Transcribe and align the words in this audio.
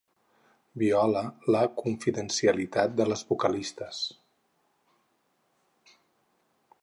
Viola 0.83 1.21
la 1.55 1.59
confidencialitat 1.81 2.97
de 3.01 3.07
les 3.11 3.23
vocalistes. 3.33 4.01